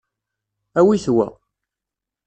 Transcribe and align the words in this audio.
Awit 0.79 1.05
wa. 1.15 1.27